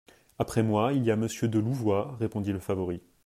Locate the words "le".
2.51-2.57